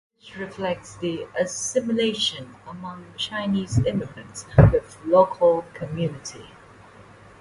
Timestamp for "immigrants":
3.85-4.47